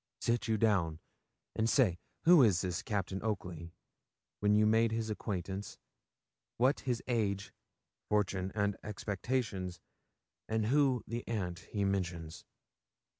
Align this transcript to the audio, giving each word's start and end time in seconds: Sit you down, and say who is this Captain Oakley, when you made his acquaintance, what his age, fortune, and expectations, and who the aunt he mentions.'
Sit 0.19 0.47
you 0.47 0.57
down, 0.57 0.99
and 1.55 1.69
say 1.69 1.99
who 2.23 2.41
is 2.41 2.61
this 2.61 2.81
Captain 2.81 3.21
Oakley, 3.21 3.75
when 4.39 4.55
you 4.55 4.65
made 4.65 4.91
his 4.91 5.11
acquaintance, 5.11 5.77
what 6.57 6.79
his 6.79 7.03
age, 7.07 7.53
fortune, 8.09 8.51
and 8.55 8.75
expectations, 8.83 9.79
and 10.49 10.65
who 10.65 11.03
the 11.05 11.23
aunt 11.27 11.59
he 11.71 11.85
mentions.' 11.85 12.45